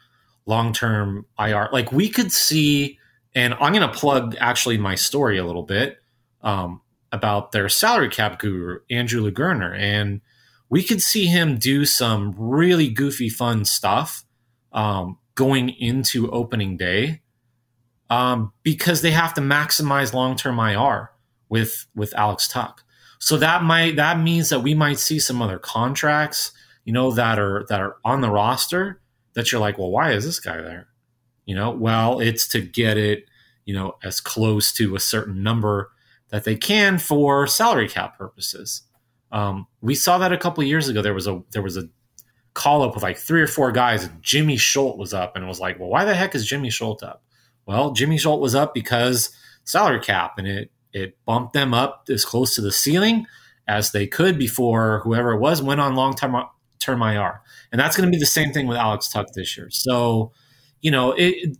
[0.46, 1.68] long term IR.
[1.72, 2.98] Like we could see,
[3.34, 5.98] and I'm going to plug actually my story a little bit
[6.42, 6.80] um,
[7.12, 9.78] about their salary cap guru, Andrew Lugerner.
[9.78, 10.22] And
[10.70, 14.24] we could see him do some really goofy, fun stuff
[14.72, 17.20] um, going into opening day
[18.08, 21.10] um, because they have to maximize long term IR
[21.48, 22.80] with with Alex Tuch.
[23.18, 26.52] So that might that means that we might see some other contracts,
[26.84, 29.00] you know, that are that are on the roster
[29.34, 30.88] that you're like, well, why is this guy there?
[31.44, 33.24] You know, well, it's to get it,
[33.64, 35.90] you know, as close to a certain number
[36.30, 38.82] that they can for salary cap purposes.
[39.30, 41.02] Um, we saw that a couple years ago.
[41.02, 41.88] There was a there was a
[42.54, 44.08] call up with like three or four guys.
[44.20, 47.02] Jimmy Schuldt was up, and it was like, well, why the heck is Jimmy Schuldt
[47.02, 47.22] up?
[47.66, 49.30] Well, Jimmy Schuldt was up because
[49.64, 53.26] salary cap, and it it bumped them up as close to the ceiling
[53.68, 56.34] as they could before whoever it was went on long term
[56.78, 57.42] term IR.
[57.70, 59.68] And that's going to be the same thing with Alex Tuch this year.
[59.70, 60.32] So,
[60.80, 61.56] you know, it,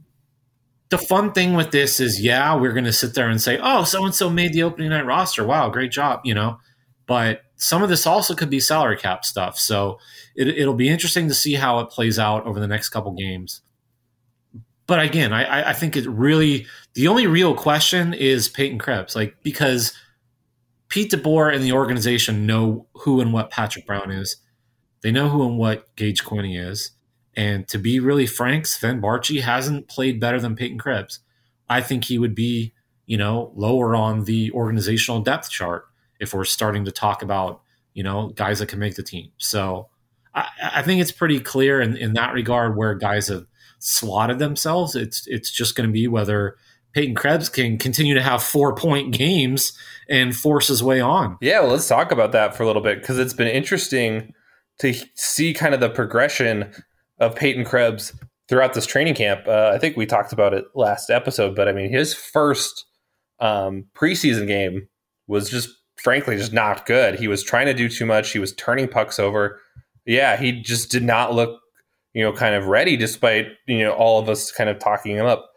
[0.88, 3.85] the fun thing with this is, yeah, we're going to sit there and say, oh,
[3.85, 5.44] so and so made the opening night roster.
[5.44, 6.59] Wow, great job, you know.
[7.07, 9.59] But some of this also could be salary cap stuff.
[9.59, 9.99] So
[10.35, 13.62] it, will be interesting to see how it plays out over the next couple games.
[14.87, 19.37] But again, I, I think it really the only real question is Peyton Krebs, like
[19.42, 19.92] because
[20.88, 24.37] Pete DeBoer and the organization know who and what Patrick Brown is.
[25.02, 26.92] They know who and what Gage Quinney is.
[27.37, 31.20] And to be really frank, Sven Baertschi hasn't played better than Peyton Krebs.
[31.68, 32.72] I think he would be,
[33.04, 35.85] you know, lower on the organizational depth chart
[36.18, 37.61] if we're starting to talk about,
[37.92, 39.32] you know, guys that can make the team.
[39.37, 39.90] So
[40.35, 43.44] I, I think it's pretty clear in, in that regard where guys have
[43.80, 44.96] slotted themselves.
[44.96, 46.56] It's it's just going to be whether
[46.96, 49.76] Peyton Krebs can continue to have four point games
[50.09, 51.37] and force his way on.
[51.42, 54.32] Yeah, well, let's talk about that for a little bit because it's been interesting
[54.78, 56.72] to see kind of the progression
[57.18, 59.46] of Peyton Krebs throughout this training camp.
[59.46, 62.87] Uh, I think we talked about it last episode, but I mean, his first
[63.40, 64.88] um, preseason game
[65.26, 67.18] was just frankly just not good.
[67.18, 68.30] He was trying to do too much.
[68.30, 69.61] He was turning pucks over.
[70.06, 71.61] Yeah, he just did not look,
[72.14, 75.26] you know, kind of ready despite, you know, all of us kind of talking him
[75.26, 75.50] up.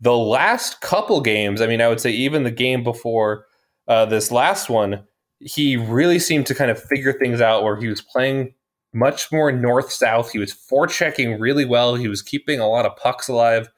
[0.00, 3.46] The last couple games, I mean, I would say even the game before
[3.88, 5.04] uh, this last one,
[5.40, 8.54] he really seemed to kind of figure things out where he was playing
[8.92, 10.30] much more north south.
[10.30, 11.94] He was forechecking really well.
[11.94, 13.68] He was keeping a lot of pucks alive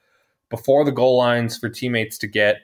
[0.50, 2.56] before the goal lines for teammates to get.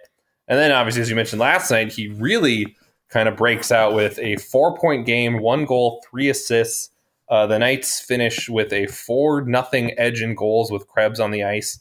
[0.49, 2.77] And then, obviously, as you mentioned last night, he really
[3.09, 6.91] kind of breaks out with a four point game, one goal, three assists.
[7.29, 11.43] Uh, the Knights finish with a four nothing edge in goals with Krebs on the
[11.43, 11.81] ice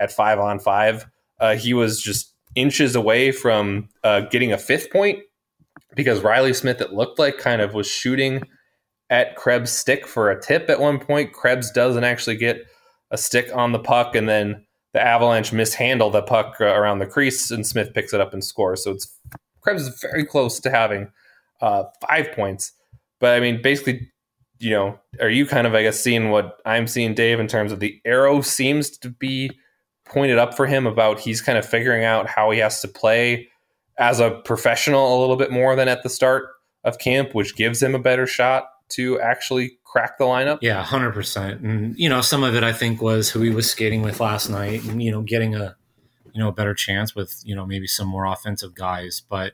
[0.00, 1.06] at five on five.
[1.38, 5.20] Uh, he was just inches away from uh, getting a fifth point
[5.94, 8.42] because Riley Smith, it looked like, kind of was shooting
[9.08, 11.32] at Krebs' stick for a tip at one point.
[11.32, 12.64] Krebs doesn't actually get
[13.10, 17.06] a stick on the puck, and then the Avalanche mishandle the puck uh, around the
[17.06, 18.84] crease, and Smith picks it up and scores.
[18.84, 19.16] So it's
[19.60, 21.10] Krebs is very close to having
[21.60, 22.72] uh, five points.
[23.18, 24.10] But I mean, basically,
[24.58, 27.72] you know, are you kind of, I guess, seeing what I'm seeing, Dave, in terms
[27.72, 29.50] of the arrow seems to be
[30.10, 33.48] pointed up for him about he's kind of figuring out how he has to play
[33.98, 36.48] as a professional a little bit more than at the start
[36.84, 40.58] of camp, which gives him a better shot to actually crack the lineup?
[40.62, 41.60] Yeah, hundred percent.
[41.60, 44.48] And you know, some of it I think was who he was skating with last
[44.48, 45.76] night, and you know, getting a
[46.32, 49.22] you know a better chance with you know maybe some more offensive guys.
[49.28, 49.52] But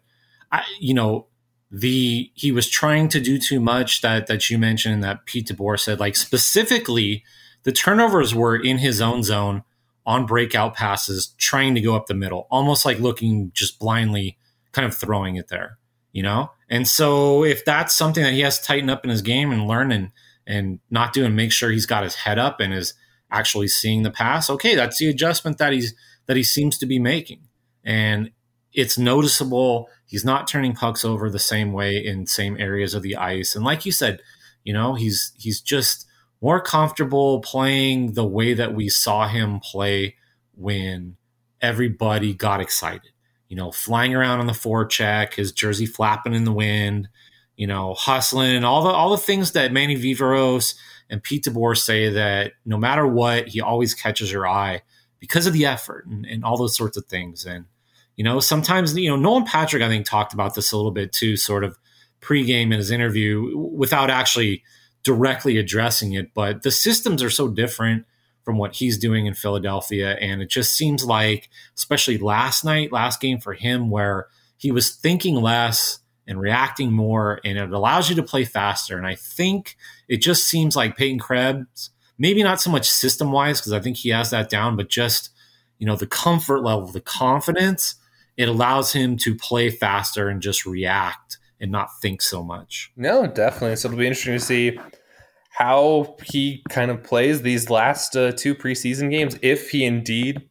[0.53, 1.27] I, you know,
[1.71, 5.79] the he was trying to do too much that that you mentioned that Pete DeBoer
[5.79, 7.25] said like specifically
[7.65, 9.65] the turnovers were in his own zone
[10.07, 14.39] on breakout passes, trying to go up the middle, almost like looking just blindly,
[14.73, 15.79] kind of throwing it there
[16.17, 16.51] you know?
[16.71, 19.67] And so if that's something that he has to tighten up in his game and
[19.67, 20.11] learn and
[20.47, 22.95] and not do and make sure he's got his head up and is
[23.31, 26.99] actually seeing the pass, okay, that's the adjustment that he's that he seems to be
[26.99, 27.47] making.
[27.85, 28.31] And
[28.73, 33.17] it's noticeable he's not turning pucks over the same way in same areas of the
[33.17, 33.55] ice.
[33.55, 34.23] And like you said,
[34.65, 36.06] you know, he's he's just
[36.41, 40.17] more comfortable playing the way that we saw him play
[40.55, 41.17] when
[41.61, 43.11] everybody got excited
[43.49, 47.09] you know, flying around on the forecheck, his jersey flapping in the wind,
[47.57, 50.75] you know, hustling, all the all the things that Manny Viveros
[51.09, 54.83] and Pete DeBoer say that no matter what, he always catches your eye
[55.21, 57.45] because of the effort and, and all those sorts of things.
[57.47, 57.67] And
[58.17, 61.13] you know, sometimes you know, Nolan Patrick, I think, talked about this a little bit
[61.13, 61.79] too, sort of
[62.21, 64.65] pregame in his interview, without actually
[65.07, 66.35] directly addressing it.
[66.35, 68.05] But the systems are so different
[68.43, 70.17] from what he's doing in Philadelphia.
[70.21, 74.27] And it just seems like, especially last night, last game for him, where
[74.59, 78.99] he was thinking less and reacting more, and it allows you to play faster.
[78.99, 79.77] And I think
[80.09, 83.97] it just seems like Peyton Krebs, maybe not so much system wise, because I think
[83.97, 85.31] he has that down, but just,
[85.79, 87.95] you know, the comfort level, the confidence,
[88.37, 92.93] it allows him to play faster and just react and not think so much.
[92.97, 93.77] No, definitely.
[93.77, 94.79] So it'll be interesting to see
[95.51, 100.47] how he kind of plays these last uh, two preseason games, if he indeed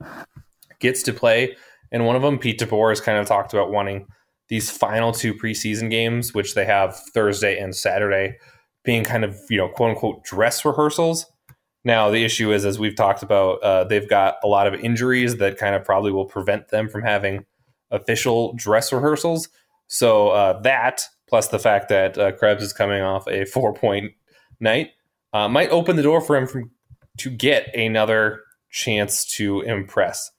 [0.80, 1.56] gets to play
[1.92, 2.40] in one of them.
[2.40, 4.08] Pete DeBoer has kind of talked about wanting
[4.50, 8.38] these final two preseason games, which they have Thursday and Saturday,
[8.84, 11.26] being kind of you know quote unquote dress rehearsals.
[11.84, 15.38] Now the issue is, as we've talked about, uh, they've got a lot of injuries
[15.38, 17.46] that kind of probably will prevent them from having
[17.92, 19.50] official dress rehearsals.
[19.88, 24.14] So uh, that plus the fact that uh, Krebs is coming off a four point
[24.60, 24.92] night
[25.34, 26.72] uh, might open the door for him from,
[27.18, 30.32] to get another chance to impress.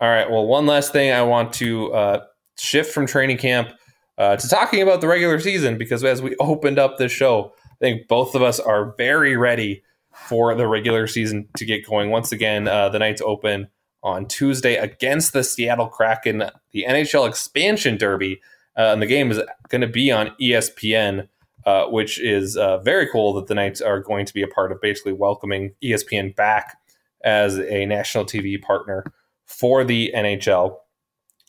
[0.00, 0.28] All right.
[0.28, 2.24] Well, one last thing I want to uh,
[2.58, 3.72] shift from training camp
[4.18, 7.74] uh, to talking about the regular season because as we opened up this show, I
[7.80, 12.10] think both of us are very ready for the regular season to get going.
[12.10, 13.68] Once again, uh, the Knights open
[14.02, 18.40] on Tuesday against the Seattle Kraken, the NHL Expansion Derby.
[18.76, 21.28] Uh, and the game is going to be on ESPN
[21.64, 24.72] uh, which is uh, very cool that the Knights are going to be a part
[24.72, 26.76] of basically welcoming ESPN back
[27.24, 29.04] as a national TV partner
[29.46, 30.76] for the NHL.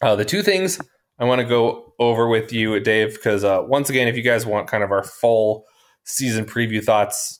[0.01, 0.79] Uh, the two things
[1.17, 4.45] I want to go over with you, Dave, because uh, once again, if you guys
[4.45, 5.65] want kind of our full
[6.03, 7.39] season preview thoughts,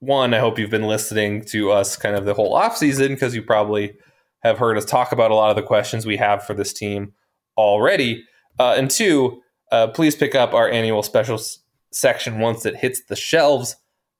[0.00, 3.34] one, I hope you've been listening to us kind of the whole off season because
[3.34, 3.94] you probably
[4.40, 7.12] have heard us talk about a lot of the questions we have for this team
[7.56, 8.24] already.
[8.58, 11.60] Uh, and two, uh, please pick up our annual specials
[11.92, 13.76] section once it hits the shelves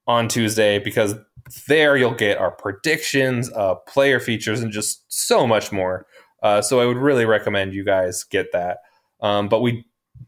[0.06, 1.14] on Tuesday because
[1.66, 6.06] there you'll get our predictions, uh, player features, and just so much more.
[6.42, 8.78] Uh, so I would really recommend you guys get that.
[9.20, 9.84] Um, but we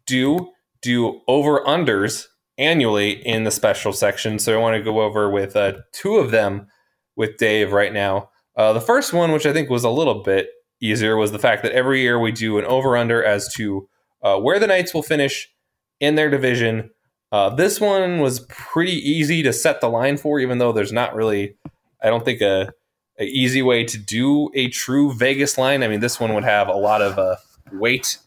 [0.07, 2.27] do do over unders
[2.59, 4.39] annually in the special section.
[4.39, 6.69] So I want to go over with uh, two of them
[7.17, 8.31] with Dave right now.
[8.57, 10.49] Uh, the first one, which I think was a little bit
[10.81, 13.89] easier, was the fact that every year we do an over under as to
[14.23, 15.53] uh, where the Knights will finish
[16.01, 16.91] in their division.
[17.33, 21.15] Uh, this one was pretty easy to set the line for, even though there's not
[21.15, 21.57] really,
[22.03, 22.73] I don't think, a,
[23.19, 25.83] a easy way to do a true Vegas line.
[25.83, 27.37] I mean, this one would have a lot of uh,
[27.73, 28.19] weight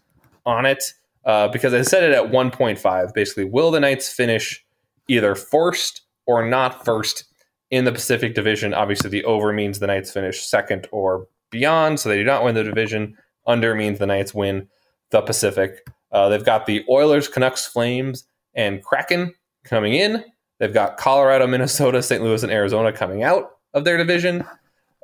[0.46, 0.94] on it
[1.26, 3.14] uh, because I set it at 1.5.
[3.14, 4.64] Basically, will the Knights finish
[5.08, 7.26] either first or not first
[7.72, 8.74] in the Pacific Division?
[8.74, 12.56] Obviously, the over means the Knights finish second or beyond, so they do not win
[12.56, 13.18] the division.
[13.46, 14.68] Under means the Knights win
[15.14, 15.88] the Pacific.
[16.12, 20.24] Uh, they've got the Oilers, Canucks, Flames, and Kraken coming in.
[20.60, 22.22] They've got Colorado, Minnesota, St.
[22.22, 24.44] Louis, and Arizona coming out of their division.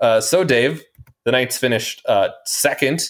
[0.01, 0.83] Uh, so, Dave,
[1.23, 3.01] the Knights finished uh, second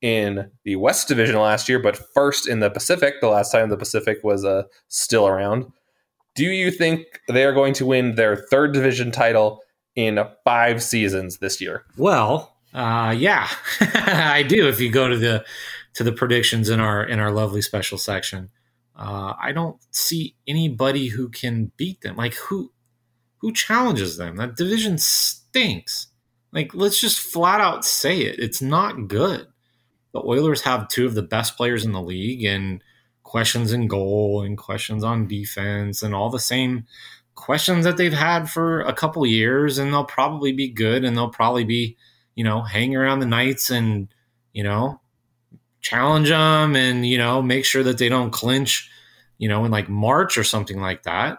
[0.00, 3.14] in the West Division last year, but first in the Pacific.
[3.20, 5.72] The last time the Pacific was uh, still around.
[6.34, 9.60] Do you think they are going to win their third division title
[9.96, 11.84] in five seasons this year?
[11.96, 13.48] Well, uh, yeah,
[13.80, 14.68] I do.
[14.68, 15.44] If you go to the
[15.98, 18.50] to the predictions in our in our lovely special section,
[18.94, 22.14] uh, I don't see anybody who can beat them.
[22.14, 22.70] Like who
[23.38, 24.36] who challenges them?
[24.36, 26.06] That division stinks.
[26.52, 28.38] Like let's just flat out say it.
[28.38, 29.48] It's not good.
[30.12, 32.80] The Oilers have two of the best players in the league and
[33.24, 36.86] questions in goal and questions on defense and all the same
[37.34, 41.28] questions that they've had for a couple years and they'll probably be good and they'll
[41.28, 41.96] probably be,
[42.36, 44.06] you know, hanging around the Knights and,
[44.52, 45.00] you know,
[45.80, 48.90] challenge them and you know make sure that they don't clinch
[49.38, 51.38] you know in like march or something like that.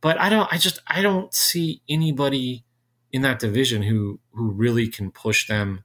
[0.00, 2.64] But i don't i just i don't see anybody
[3.12, 5.84] in that division who who really can push them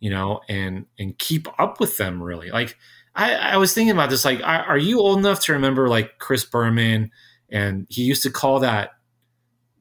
[0.00, 2.50] you know and and keep up with them really.
[2.50, 2.76] Like
[3.16, 6.44] i i was thinking about this like are you old enough to remember like chris
[6.44, 7.10] berman
[7.48, 8.90] and he used to call that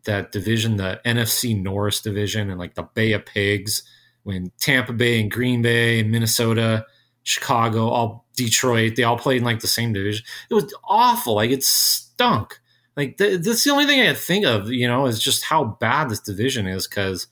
[0.06, 3.84] that division the nfc norris division and like the bay of pigs
[4.24, 6.86] when tampa bay and green bay and minnesota
[7.26, 10.24] Chicago, all Detroit, they all played in like the same division.
[10.50, 11.36] It was awful.
[11.36, 12.60] Like it stunk.
[12.96, 16.10] Like th- that's the only thing I think of, you know, is just how bad
[16.10, 16.88] this division is.
[16.88, 17.28] Because,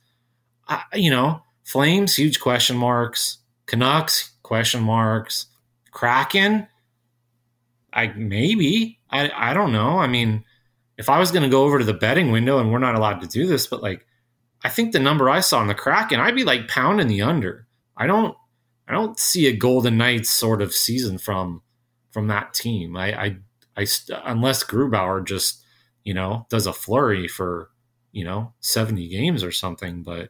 [0.94, 5.46] you know, Flames huge question marks, Canucks question marks,
[5.92, 6.68] Kraken.
[7.94, 10.00] I maybe I I don't know.
[10.00, 10.44] I mean,
[10.98, 13.22] if I was going to go over to the betting window, and we're not allowed
[13.22, 14.06] to do this, but like,
[14.64, 17.68] I think the number I saw in the Kraken, I'd be like pounding the under.
[17.96, 18.36] I don't
[18.88, 21.62] I don't see a Golden Knights sort of season from
[22.12, 22.96] from that team.
[22.96, 23.38] I, I,
[23.78, 23.88] I
[24.26, 25.64] unless Grubauer just
[26.04, 27.70] you know does a flurry for
[28.12, 30.30] you know seventy games or something, but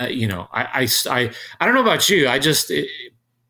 [0.00, 2.28] uh, you know I, I I I don't know about you.
[2.28, 2.88] I just it,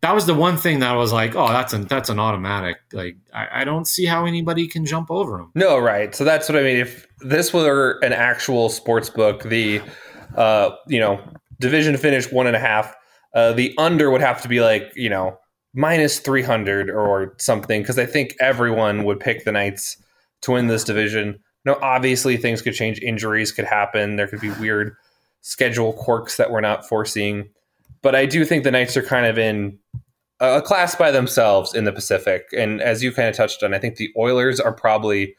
[0.02, 2.78] that was the one thing that I was like, oh, that's an that's an automatic.
[2.92, 5.52] Like I, I don't see how anybody can jump over them.
[5.54, 6.12] No, right.
[6.12, 6.76] So that's what I mean.
[6.76, 9.80] If this were an actual sports book, the
[10.36, 11.22] uh, you know
[11.60, 12.92] division finish one and a half
[13.34, 15.38] uh, the under would have to be like, you know,
[15.74, 19.96] minus 300 or something, because I think everyone would pick the Knights
[20.42, 21.38] to win this division.
[21.64, 24.94] No, obviously things could change, injuries could happen, there could be weird
[25.40, 27.48] schedule quirks that we're not foreseeing.
[28.02, 29.78] But I do think the Knights are kind of in
[30.40, 32.48] a class by themselves in the Pacific.
[32.56, 35.36] And as you kind of touched on, I think the Oilers are probably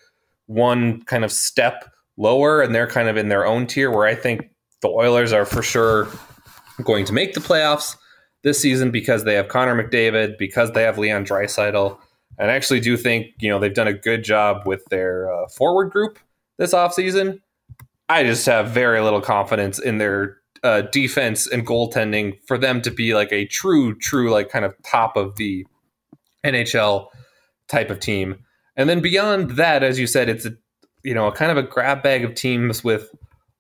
[0.48, 4.16] one kind of step lower and they're kind of in their own tier where I
[4.16, 4.50] think
[4.82, 6.08] the Oilers are for sure
[6.82, 7.96] going to make the playoffs
[8.44, 11.98] this season because they have Connor McDavid, because they have Leon Draisaitl.
[12.38, 15.48] And I actually do think, you know, they've done a good job with their uh,
[15.48, 16.20] forward group
[16.58, 17.40] this offseason.
[18.10, 22.92] I just have very little confidence in their uh, defense and goaltending for them to
[22.92, 25.66] be like a true, true, like kind of top of the
[26.44, 27.08] NHL
[27.68, 28.44] type of team.
[28.76, 30.54] And then beyond that, as you said, it's a,
[31.04, 33.10] you know, a kind of a grab bag of teams with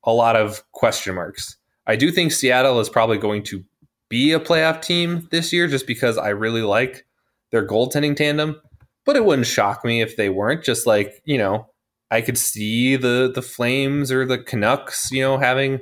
[0.03, 1.57] a lot of question marks.
[1.85, 3.63] I do think Seattle is probably going to
[4.09, 7.05] be a playoff team this year just because I really like
[7.51, 8.61] their goaltending tandem.
[9.05, 10.63] But it wouldn't shock me if they weren't.
[10.63, 11.67] Just like, you know,
[12.09, 15.81] I could see the the Flames or the Canucks, you know, having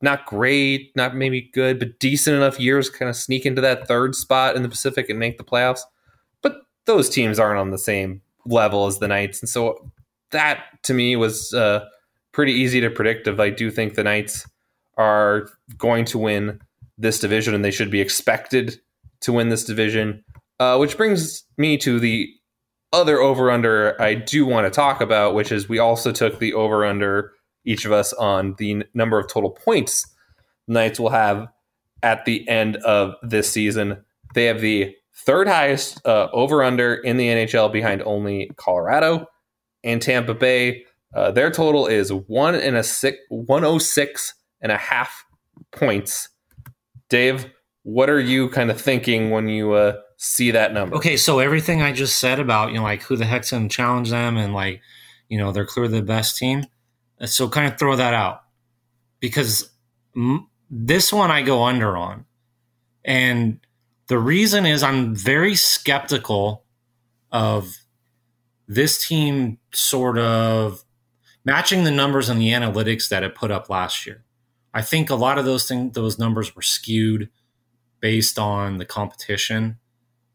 [0.00, 4.16] not great, not maybe good, but decent enough years kind of sneak into that third
[4.16, 5.82] spot in the Pacific and make the playoffs.
[6.42, 6.56] But
[6.86, 9.40] those teams aren't on the same level as the Knights.
[9.40, 9.92] And so
[10.32, 11.84] that to me was uh,
[12.32, 13.28] pretty easy to predict.
[13.28, 14.44] If I do think the Knights
[14.96, 16.60] are going to win
[16.98, 18.80] this division and they should be expected
[19.20, 20.24] to win this division.
[20.60, 22.28] Uh, which brings me to the
[22.92, 26.52] other over under I do want to talk about, which is we also took the
[26.52, 27.32] over under
[27.64, 30.06] each of us on the n- number of total points
[30.68, 31.48] Knights will have
[32.02, 34.04] at the end of this season.
[34.34, 39.26] They have the third highest uh, over under in the NHL behind only Colorado
[39.84, 40.84] and Tampa Bay.
[41.14, 45.24] Uh, their total is one and a six, 106 and a half
[45.72, 46.28] points.
[47.08, 47.46] Dave,
[47.82, 50.96] what are you kind of thinking when you uh, see that number?
[50.96, 53.74] Okay, so everything I just said about you know like who the heck's going to
[53.74, 54.80] challenge them and like
[55.28, 56.64] you know they're clearly the best team.
[57.24, 58.42] So kind of throw that out
[59.20, 59.70] because
[60.16, 62.24] m- this one I go under on,
[63.04, 63.60] and
[64.06, 66.64] the reason is I'm very skeptical
[67.30, 67.76] of
[68.68, 70.84] this team sort of
[71.44, 74.24] matching the numbers and the analytics that it put up last year.
[74.74, 77.28] I think a lot of those things, those numbers were skewed
[78.00, 79.78] based on the competition,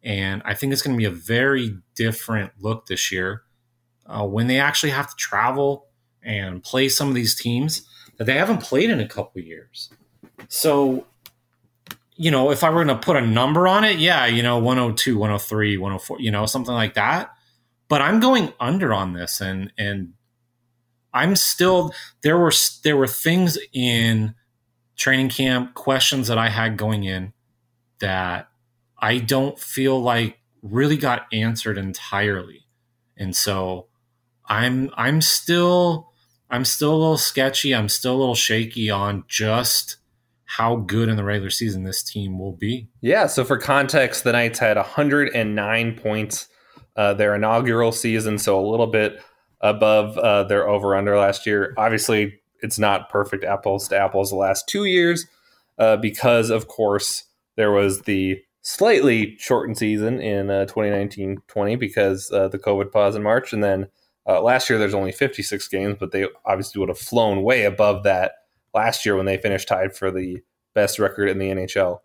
[0.03, 3.43] and I think it's going to be a very different look this year
[4.05, 5.87] uh, when they actually have to travel
[6.23, 9.89] and play some of these teams that they haven't played in a couple years.
[10.49, 11.05] So,
[12.15, 14.57] you know, if I were going to put a number on it, yeah, you know,
[14.57, 17.31] 102, 103, 104, you know, something like that.
[17.87, 20.13] But I'm going under on this and and
[21.13, 22.51] I'm still there were
[22.83, 24.35] there were things in
[24.95, 27.33] training camp questions that I had going in
[27.99, 28.49] that
[28.99, 32.65] I don't feel like really got answered entirely.
[33.15, 33.87] And so
[34.45, 36.11] I'm I'm still
[36.49, 37.73] I'm still a little sketchy.
[37.75, 39.97] I'm still a little shaky on just
[40.45, 42.87] how good in the regular season this team will be.
[43.01, 43.27] Yeah.
[43.27, 46.47] So for context, the Knights had 109 points
[46.95, 49.21] uh, their inaugural season, so a little bit
[49.61, 51.73] above uh, their over under last year.
[51.77, 55.25] Obviously, it's not perfect apples to apples the last two years
[55.77, 57.23] uh, because, of course,
[57.55, 63.15] there was the slightly shortened season in 2019 uh, 20 because uh, the COVID pause
[63.15, 63.53] in March.
[63.53, 63.87] And then
[64.27, 68.03] uh, last year, there's only 56 games, but they obviously would have flown way above
[68.03, 68.33] that
[68.73, 70.41] last year when they finished tied for the
[70.73, 71.99] best record in the NHL.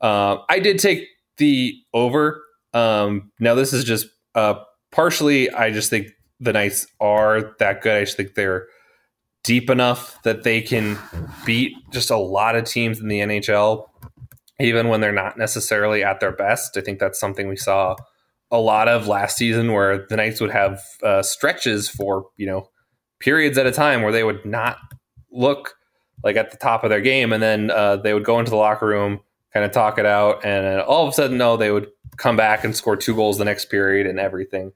[0.00, 2.42] Uh, I did take the over.
[2.72, 4.54] Um, now this is just uh,
[4.90, 5.50] partially.
[5.50, 6.08] I just think
[6.40, 7.96] the Knights are that good.
[7.96, 8.66] I just think they're
[9.44, 10.98] deep enough that they can
[11.44, 13.86] beat just a lot of teams in the NHL,
[14.58, 16.76] even when they're not necessarily at their best.
[16.76, 17.94] I think that's something we saw
[18.50, 22.68] a lot of last season, where the Knights would have uh, stretches for you know
[23.20, 24.78] periods at a time where they would not
[25.30, 25.74] look
[26.22, 28.56] like at the top of their game, and then uh, they would go into the
[28.56, 29.20] locker room,
[29.52, 32.64] kind of talk it out, and all of a sudden, no, they would come back
[32.64, 34.72] and score two goals the next period, and everything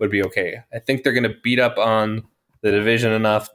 [0.00, 0.56] would be okay.
[0.72, 2.24] I think they're going to beat up on
[2.62, 3.48] the division enough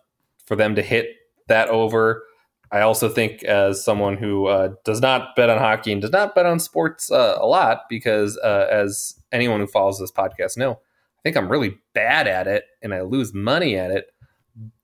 [0.45, 1.07] for them to hit
[1.47, 2.23] that over.
[2.71, 6.35] I also think, as someone who uh, does not bet on hockey and does not
[6.35, 10.71] bet on sports uh, a lot, because uh, as anyone who follows this podcast know,
[10.73, 14.07] I think I'm really bad at it and I lose money at it.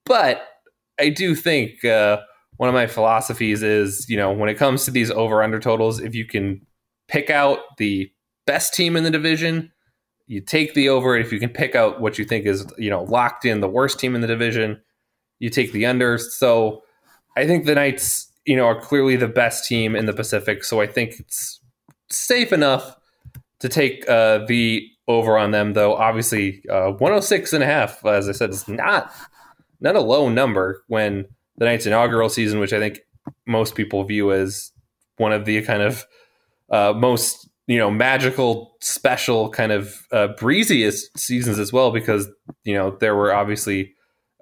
[0.06, 0.44] But
[1.00, 2.20] I do think uh,
[2.58, 6.00] one of my philosophies is, you know, when it comes to these over under totals,
[6.00, 6.66] if you can
[7.08, 8.12] pick out the
[8.46, 9.72] best team in the division,
[10.32, 11.18] you take the over.
[11.18, 14.00] If you can pick out what you think is, you know, locked in the worst
[14.00, 14.82] team in the division,
[15.40, 16.18] you take the under.
[16.18, 16.84] So
[17.36, 20.64] I think the Knights, you know, are clearly the best team in the Pacific.
[20.64, 21.60] So I think it's
[22.10, 22.96] safe enough
[23.60, 25.96] to take uh, the over on them, though.
[25.96, 29.12] Obviously, uh, 106 and a half, as I said, is not
[29.82, 31.26] not a low number when
[31.58, 33.02] the Knights' inaugural season, which I think
[33.46, 34.72] most people view as
[35.18, 36.06] one of the kind of
[36.70, 42.28] uh, most you know magical, special, kind of uh, breeziest seasons as well, because
[42.66, 43.94] you know there were obviously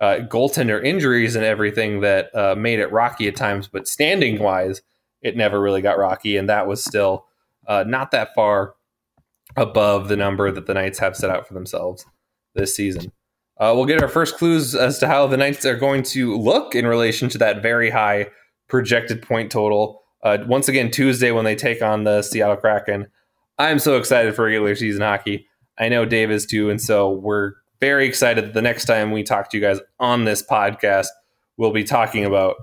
[0.02, 4.82] uh, goaltender injuries and everything that uh, made it rocky at times, but standing wise,
[5.22, 7.28] it never really got rocky, and that was still
[7.68, 8.74] uh, not that far
[9.56, 12.08] above the number that the Knights have set out for themselves
[12.56, 13.12] this season.
[13.60, 16.74] Uh, we'll get our first clues as to how the Knights are going to look
[16.74, 18.28] in relation to that very high
[18.70, 20.02] projected point total.
[20.24, 23.06] Uh, once again, Tuesday when they take on the Seattle Kraken.
[23.60, 25.45] I'm so excited for regular season hockey.
[25.78, 29.22] I know Dave is too, and so we're very excited that the next time we
[29.22, 31.07] talk to you guys on this podcast,
[31.57, 32.55] we'll be talking about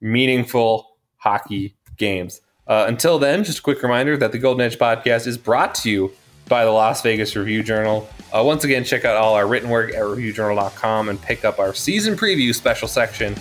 [0.00, 2.40] meaningful hockey games.
[2.68, 5.90] Uh, until then, just a quick reminder that the Golden Edge podcast is brought to
[5.90, 6.12] you
[6.48, 8.08] by the Las Vegas Review Journal.
[8.32, 11.74] Uh, once again, check out all our written work at reviewjournal.com and pick up our
[11.74, 13.34] season preview special section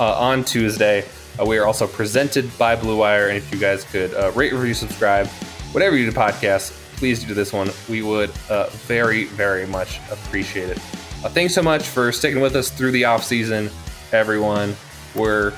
[0.00, 1.04] uh, on Tuesday.
[1.38, 4.54] Uh, we are also presented by Blue Wire, and if you guys could uh, rate,
[4.54, 5.28] review, subscribe,
[5.72, 7.70] whatever you do to podcasts, please do this one.
[7.88, 10.78] We would uh, very, very much appreciate it.
[11.24, 13.70] Uh, thanks so much for sticking with us through the off season,
[14.12, 14.74] everyone.
[15.14, 15.50] We're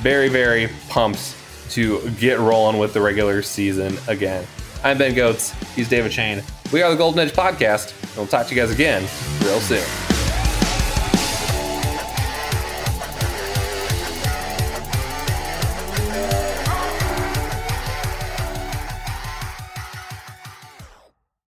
[0.00, 1.34] very, very pumped
[1.70, 4.46] to get rolling with the regular season again.
[4.84, 5.52] I'm Ben Gotz.
[5.74, 6.42] He's David Schoen.
[6.72, 7.92] We are the Golden Edge Podcast.
[8.02, 9.02] And we'll talk to you guys again
[9.42, 10.17] real soon.